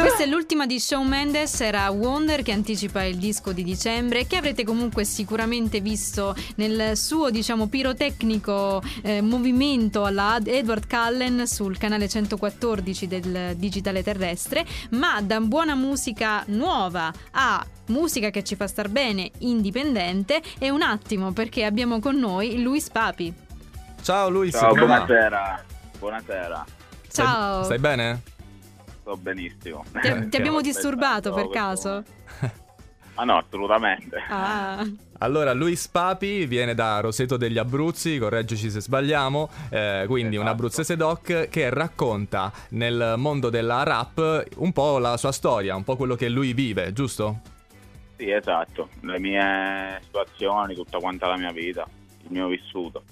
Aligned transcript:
Questa 0.00 0.22
è 0.22 0.26
l'ultima 0.26 0.66
di 0.66 0.78
Shawn 0.78 1.06
Mendes, 1.06 1.60
era 1.60 1.90
Wonder 1.90 2.42
che 2.42 2.52
anticipa 2.52 3.02
il 3.02 3.16
disco 3.16 3.52
di 3.52 3.64
dicembre 3.64 4.26
che 4.26 4.36
avrete 4.36 4.64
comunque 4.64 5.04
sicuramente 5.04 5.80
visto 5.80 6.34
nel 6.56 6.96
suo 6.96 7.30
diciamo 7.30 7.66
pirotecnico 7.66 8.80
eh, 9.02 9.20
movimento 9.20 10.04
alla 10.04 10.38
Edward 10.44 10.86
Cullen 10.88 11.46
sul 11.46 11.76
canale 11.76 12.08
114 12.08 13.06
del 13.06 13.56
digitale 13.56 14.02
terrestre, 14.02 14.64
ma 14.90 15.20
da 15.20 15.40
buona 15.40 15.74
musica 15.74 16.44
nuova 16.46 17.12
a 17.32 17.66
musica 17.86 18.30
che 18.30 18.44
ci 18.44 18.54
fa 18.54 18.66
star 18.66 18.88
bene, 18.88 19.30
indipendente, 19.38 20.40
è 20.58 20.68
un 20.68 20.82
attimo 20.82 21.32
perché 21.32 21.64
abbiamo 21.64 21.98
con 22.00 22.16
noi 22.16 22.62
Luis 22.62 22.90
Papi. 22.90 23.34
Ciao 24.02 24.28
Luis, 24.28 24.52
Ciao, 24.52 24.72
buonasera. 24.72 25.64
Buonasera. 25.98 26.64
Ciao. 27.22 27.64
Stai, 27.64 27.78
stai 27.78 27.78
bene? 27.78 28.22
Sto 29.00 29.16
benissimo. 29.16 29.84
Ti, 30.00 30.28
ti 30.28 30.36
abbiamo 30.36 30.60
disturbato 30.60 31.32
per 31.32 31.48
caso? 31.48 32.02
Ah 33.14 33.24
no, 33.24 33.36
assolutamente. 33.36 34.16
Ah. 34.28 34.86
Allora, 35.18 35.52
Luis 35.52 35.88
Papi 35.88 36.46
viene 36.46 36.74
da 36.74 37.00
Roseto 37.00 37.36
degli 37.36 37.58
Abruzzi, 37.58 38.16
correggici 38.18 38.70
se 38.70 38.80
sbagliamo, 38.80 39.50
eh, 39.70 40.04
quindi 40.06 40.36
un 40.36 40.42
Esatto. 40.42 40.54
abruzzese 40.54 40.96
doc 40.96 41.48
che 41.48 41.70
racconta 41.70 42.52
nel 42.70 43.14
mondo 43.16 43.50
della 43.50 43.82
rap 43.82 44.46
un 44.58 44.72
po' 44.72 44.98
la 44.98 45.16
sua 45.16 45.32
storia, 45.32 45.74
un 45.74 45.82
po' 45.82 45.96
quello 45.96 46.14
che 46.14 46.28
lui 46.28 46.52
vive, 46.52 46.92
giusto? 46.92 47.40
Sì, 48.16 48.30
esatto. 48.30 48.90
Le 49.00 49.18
mie 49.18 49.98
situazioni, 50.04 50.74
tutta 50.76 50.98
quanta 50.98 51.26
la 51.26 51.36
mia 51.36 51.50
vita, 51.50 51.84
il 52.22 52.30
mio 52.30 52.46
vissuto. 52.46 53.02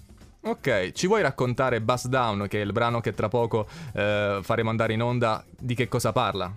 Ok, 0.46 0.92
ci 0.92 1.09
vuoi 1.09 1.23
raccontare 1.23 1.80
Bust 1.80 2.06
Down, 2.06 2.46
che 2.48 2.60
è 2.60 2.64
il 2.64 2.70
brano 2.70 3.00
che 3.00 3.12
tra 3.14 3.28
poco 3.28 3.66
eh, 3.92 4.38
faremo 4.42 4.70
andare 4.70 4.92
in 4.92 5.02
onda, 5.02 5.45
di 5.59 5.74
che 5.74 5.88
cosa 5.88 6.12
parla? 6.12 6.52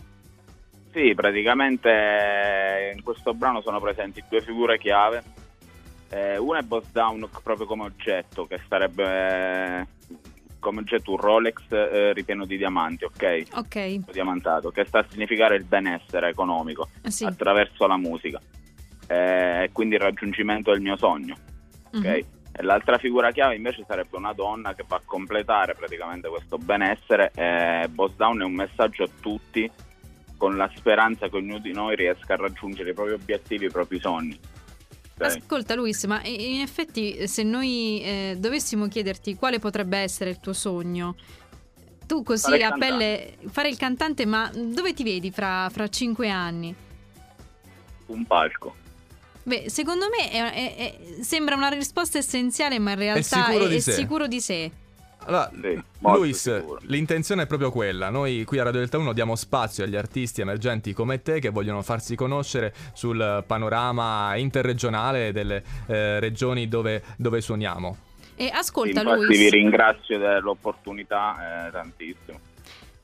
Sì, 0.93 1.15
praticamente 1.15 2.93
in 2.95 3.01
questo 3.01 3.33
brano 3.33 3.61
sono 3.61 3.79
presenti 3.79 4.23
due 4.29 4.41
figure 4.41 4.77
chiave. 4.77 5.23
Eh, 6.09 6.37
una 6.37 6.59
è 6.59 6.61
Boss 6.61 6.85
Down 6.91 7.27
proprio 7.41 7.65
come 7.65 7.85
oggetto, 7.85 8.45
che 8.45 8.59
sarebbe 8.67 9.03
eh, 9.79 9.87
come 10.59 10.81
oggetto 10.81 11.09
un 11.11 11.17
Rolex 11.17 11.61
eh, 11.69 12.13
ripieno 12.13 12.45
di 12.45 12.57
diamanti, 12.57 13.05
ok? 13.05 13.43
Ok, 13.55 14.11
Diamantato, 14.11 14.69
che 14.69 14.85
sta 14.85 14.99
a 14.99 15.05
significare 15.09 15.55
il 15.55 15.63
benessere 15.63 16.29
economico 16.29 16.89
eh, 17.01 17.09
sì. 17.09 17.25
attraverso 17.25 17.87
la 17.87 17.97
musica. 17.97 18.39
Eh, 19.07 19.63
E 19.63 19.69
quindi 19.71 19.95
il 19.95 20.01
raggiungimento 20.01 20.71
del 20.71 20.81
mio 20.81 20.95
sogno. 20.95 21.35
ok? 21.91 22.05
Mhm. 22.05 22.37
E 22.51 22.63
l'altra 22.63 22.97
figura 22.97 23.31
chiave 23.31 23.55
invece 23.55 23.85
sarebbe 23.87 24.17
una 24.17 24.33
donna 24.33 24.73
che 24.73 24.83
va 24.87 24.97
a 24.97 25.01
completare 25.03 25.75
praticamente 25.75 26.27
questo 26.27 26.57
benessere. 26.57 27.31
E 27.35 27.87
Boss 27.89 28.15
Down 28.15 28.41
è 28.41 28.43
un 28.43 28.53
messaggio 28.53 29.03
a 29.03 29.09
tutti 29.19 29.69
con 30.37 30.55
la 30.55 30.71
speranza 30.75 31.27
che 31.27 31.35
ognuno 31.35 31.59
di 31.59 31.73
noi 31.73 31.95
riesca 31.95 32.33
a 32.33 32.37
raggiungere 32.37 32.91
i 32.91 32.93
propri 32.93 33.13
obiettivi, 33.13 33.65
i 33.65 33.71
propri 33.71 33.99
sogni. 33.99 34.39
Ascolta 35.17 35.75
Luis, 35.75 36.05
ma 36.05 36.21
in 36.23 36.61
effetti 36.61 37.27
se 37.27 37.43
noi 37.43 38.01
eh, 38.01 38.35
dovessimo 38.37 38.87
chiederti 38.87 39.35
quale 39.35 39.59
potrebbe 39.59 39.97
essere 39.97 40.29
il 40.29 40.39
tuo 40.39 40.53
sogno, 40.53 41.15
tu 42.07 42.23
così 42.23 42.49
Fare 42.51 42.63
a 42.63 42.71
pelle 42.71 43.37
fare 43.49 43.69
il 43.69 43.77
cantante, 43.77 44.25
ma 44.25 44.49
dove 44.53 44.93
ti 44.93 45.03
vedi 45.03 45.29
fra, 45.29 45.69
fra 45.69 45.87
cinque 45.89 46.29
anni? 46.29 46.73
Un 48.07 48.25
palco. 48.25 48.75
Beh, 49.43 49.65
secondo 49.69 50.05
me 50.09 50.29
è- 50.29 50.51
è- 50.51 50.75
è- 50.75 51.21
sembra 51.23 51.55
una 51.55 51.69
risposta 51.69 52.17
essenziale, 52.17 52.77
ma 52.79 52.91
in 52.91 52.97
realtà 52.99 53.45
sicuro 53.45 53.67
di 53.67 53.75
è 53.75 53.79
sé. 53.79 53.91
sicuro 53.93 54.27
di 54.27 54.39
sé. 54.41 54.71
Allora, 55.25 55.51
Sì, 55.61 55.83
Luis, 55.99 56.55
sicuro. 56.59 56.79
l'intenzione 56.83 57.43
è 57.43 57.45
proprio 57.45 57.71
quella. 57.71 58.09
Noi 58.09 58.43
qui 58.45 58.57
a 58.57 58.63
Radio 58.63 58.79
Delta 58.79 58.97
1 58.97 59.11
diamo 59.13 59.35
spazio 59.35 59.83
agli 59.83 59.95
artisti 59.97 60.39
emergenti 60.41 60.93
come 60.93 61.21
te 61.21 61.39
che 61.39 61.49
vogliono 61.49 61.81
farsi 61.81 62.15
conoscere 62.15 62.73
sul 62.93 63.43
panorama 63.45 64.35
interregionale 64.37 65.31
delle 65.33 65.61
eh, 65.87 66.19
regioni 66.19 66.67
dove, 66.69 67.03
dove 67.17 67.41
suoniamo. 67.41 67.97
E 68.35 68.49
ascolta 68.53 69.01
Infatti 69.01 69.25
Luis. 69.25 69.37
vi 69.37 69.49
ringrazio 69.49 70.17
dell'opportunità 70.17 71.67
eh, 71.67 71.71
tantissimo. 71.71 72.39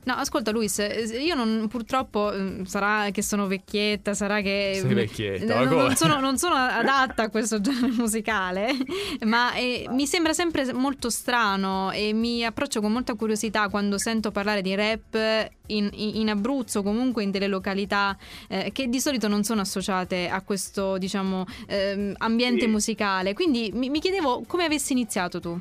No, 0.05 0.13
ascolta 0.13 0.51
Luis, 0.51 0.77
eh, 0.79 1.01
io 1.19 1.33
non, 1.33 1.67
purtroppo 1.67 2.31
eh, 2.31 2.61
sarà 2.65 3.09
che 3.11 3.23
sono 3.23 3.47
vecchietta, 3.47 4.13
sarà 4.13 4.41
che 4.41 4.77
Sei 4.79 4.93
vecchietta, 4.93 5.61
eh, 5.61 5.65
ma 5.65 5.71
non, 5.71 5.95
sono, 5.95 6.19
non 6.19 6.37
sono 6.37 6.53
adatta 6.55 7.23
a 7.23 7.29
questo 7.29 7.59
genere 7.59 7.91
musicale, 7.91 8.69
ma 9.25 9.53
eh, 9.55 9.87
mi 9.89 10.05
sembra 10.05 10.33
sempre 10.33 10.71
molto 10.73 11.09
strano 11.09 11.91
e 11.91 12.13
mi 12.13 12.45
approccio 12.45 12.81
con 12.81 12.91
molta 12.91 13.15
curiosità 13.15 13.67
quando 13.69 13.97
sento 13.97 14.29
parlare 14.31 14.61
di 14.61 14.75
rap 14.75 15.49
in, 15.67 15.89
in- 15.93 16.29
Abruzzo, 16.29 16.83
comunque 16.83 17.23
in 17.23 17.31
delle 17.31 17.47
località 17.47 18.15
eh, 18.47 18.71
che 18.71 18.87
di 18.87 18.99
solito 18.99 19.27
non 19.27 19.43
sono 19.43 19.61
associate 19.61 20.27
a 20.29 20.41
questo, 20.41 20.97
diciamo, 20.97 21.45
ehm, 21.67 22.13
ambiente 22.17 22.65
Sì. 22.65 22.67
musicale. 22.67 23.33
Quindi 23.33 23.71
mi, 23.73 23.89
mi 23.89 23.99
chiedevo 23.99 24.43
come 24.45 24.65
avessi 24.65 24.91
iniziato 24.93 25.39
tu. 25.39 25.59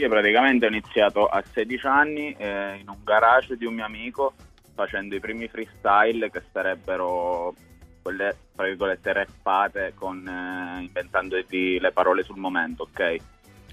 Io 0.00 0.08
praticamente 0.08 0.64
ho 0.64 0.70
iniziato 0.70 1.26
a 1.26 1.44
16 1.52 1.86
anni 1.86 2.34
eh, 2.38 2.78
in 2.80 2.88
un 2.88 2.96
garage 3.04 3.58
di 3.58 3.66
un 3.66 3.74
mio 3.74 3.84
amico 3.84 4.32
facendo 4.74 5.14
i 5.14 5.20
primi 5.20 5.46
freestyle 5.46 6.30
che 6.30 6.42
sarebbero 6.50 7.54
quelle 8.00 8.34
tra 8.56 8.64
virgolette 8.64 9.12
rappate 9.12 9.92
con 9.94 10.26
eh, 10.26 10.80
inventandoti 10.80 11.78
le 11.78 11.92
parole 11.92 12.22
sul 12.22 12.38
momento, 12.38 12.88
ok? 12.90 13.16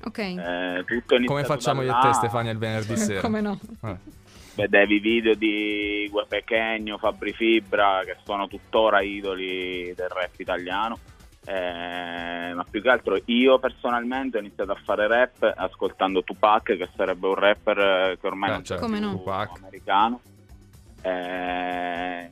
Ok. 0.03 0.17
Eh, 0.17 0.83
Come 1.25 1.45
facciamo 1.45 1.81
io 1.81 1.97
e 1.97 2.01
te 2.01 2.11
Stefania 2.11 2.51
il 2.51 2.57
venerdì 2.57 2.97
sera? 2.99 3.21
Come 3.21 3.39
no? 3.39 3.57
Eh. 3.85 3.95
Vedevi 4.55 4.99
video 4.99 5.33
di 5.33 6.09
Gue 6.11 6.25
Pechegno, 6.27 6.97
Fabri 6.97 7.31
Fibra 7.31 8.01
che 8.03 8.17
sono 8.25 8.47
tuttora 8.47 8.99
idoli 8.99 9.93
del 9.95 10.09
rap 10.09 10.37
italiano. 10.37 10.99
Eh, 11.49 12.53
ma 12.53 12.65
più 12.69 12.81
che 12.81 12.89
altro 12.89 13.17
io 13.23 13.57
personalmente 13.57 14.35
ho 14.35 14.41
iniziato 14.41 14.73
a 14.73 14.81
fare 14.83 15.07
rap 15.07 15.49
ascoltando 15.55 16.21
Tupac 16.21 16.75
che 16.75 16.89
sarebbe 16.93 17.25
un 17.27 17.35
rapper 17.35 17.79
eh, 17.79 18.17
che 18.19 18.27
ormai 18.27 18.49
Eh, 18.49 18.51
non 18.51 18.61
c'è 18.63 18.67
certo, 18.67 18.83
Come 18.83 18.99
no? 18.99 19.11
Tupac. 19.11 19.51
americano 19.55 20.19
Eh, 21.03 22.29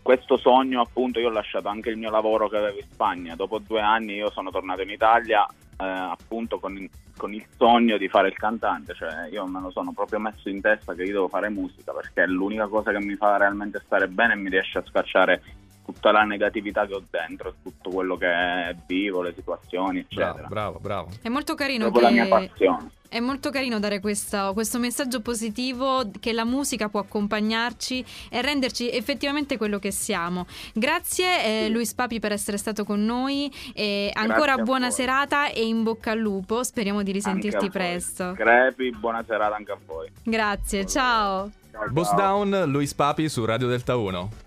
questo 0.00 0.38
sogno 0.38 0.80
appunto 0.80 1.20
io 1.20 1.28
ho 1.28 1.32
lasciato 1.32 1.68
anche 1.68 1.90
il 1.90 1.98
mio 1.98 2.08
lavoro 2.10 2.48
che 2.48 2.56
avevo 2.56 2.78
in 2.78 2.86
Spagna 2.90 3.34
dopo 3.36 3.58
due 3.58 3.82
anni 3.82 4.14
io 4.14 4.30
sono 4.30 4.50
tornato 4.50 4.80
in 4.80 4.88
Italia 4.88 5.46
eh, 5.46 5.84
appunto 5.84 6.58
con, 6.58 6.88
con 7.18 7.34
il 7.34 7.44
sogno 7.58 7.98
di 7.98 8.08
fare 8.08 8.28
il 8.28 8.36
cantante 8.36 8.94
cioè 8.94 9.28
io 9.30 9.44
me 9.46 9.60
lo 9.60 9.70
sono 9.70 9.92
proprio 9.92 10.18
messo 10.18 10.48
in 10.48 10.62
testa 10.62 10.94
che 10.94 11.02
io 11.02 11.12
devo 11.12 11.28
fare 11.28 11.50
musica 11.50 11.92
perché 11.92 12.22
è 12.22 12.26
l'unica 12.26 12.68
cosa 12.68 12.90
che 12.90 13.00
mi 13.00 13.16
fa 13.16 13.36
realmente 13.36 13.82
stare 13.84 14.08
bene 14.08 14.32
e 14.32 14.36
mi 14.36 14.48
riesce 14.48 14.78
a 14.78 14.84
scacciare 14.86 15.42
tutta 15.84 16.10
la 16.12 16.22
negatività 16.22 16.86
che 16.86 16.94
ho 16.94 17.02
dentro 17.10 17.54
tutto 17.62 17.90
quello 17.90 18.16
che 18.16 18.74
vivo 18.86 19.22
le 19.22 19.32
situazioni 19.34 20.00
eccetera 20.00 20.46
Bravo, 20.48 20.48
bravo, 20.48 20.78
bravo. 20.80 21.08
È 21.20 21.28
molto 21.28 21.54
carino 21.54 21.90
proprio 21.90 22.02
la 22.02 22.10
mia 22.10 22.24
che 22.24 22.48
passione 22.48 22.90
È 23.08 23.20
molto 23.20 23.50
carino 23.50 23.78
dare 23.78 24.00
questo, 24.00 24.52
questo 24.54 24.78
messaggio 24.78 25.20
positivo 25.20 26.10
che 26.20 26.32
la 26.32 26.44
musica 26.44 26.88
può 26.88 27.00
accompagnarci 27.00 28.04
e 28.30 28.42
renderci 28.42 28.90
effettivamente 28.90 29.56
quello 29.56 29.78
che 29.78 29.90
siamo. 29.90 30.46
Grazie 30.72 31.64
eh, 31.64 31.68
Luis 31.68 31.92
Papi 31.94 32.20
per 32.20 32.32
essere 32.32 32.56
stato 32.56 32.84
con 32.84 33.04
noi 33.04 33.52
e 33.74 34.10
ancora 34.14 34.56
buona 34.56 34.86
voi. 34.86 34.94
serata 34.94 35.48
e 35.48 35.66
in 35.66 35.82
bocca 35.82 36.12
al 36.12 36.18
lupo. 36.18 36.62
Speriamo 36.62 37.02
di 37.02 37.12
risentirti 37.12 37.68
presto. 37.70 38.32
Crepi 38.32 38.90
buona 38.96 39.22
serata 39.24 39.56
anche 39.56 39.72
a 39.72 39.78
voi 39.84 40.10
Grazie, 40.22 40.86
ciao. 40.86 41.50
Ciao, 41.70 41.88
Boss 41.90 42.08
ciao. 42.08 42.44
Down, 42.44 42.70
Luis 42.70 42.94
Papi 42.94 43.28
su 43.28 43.44
Radio 43.44 43.66
Delta 43.66 43.96
1. 43.96 44.40